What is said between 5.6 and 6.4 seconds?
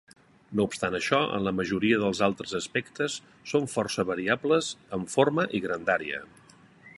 grandària.